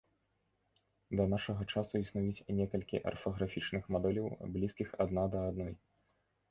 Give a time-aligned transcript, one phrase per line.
[1.19, 4.27] Да нашага часу існуюць некалькі арфаграфічных мадэляў,
[4.59, 5.73] блізкіх адна да адной.